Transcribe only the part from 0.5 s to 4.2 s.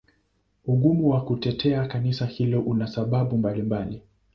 Ugumu wa kutetea Kanisa hilo una sababu mbalimbali.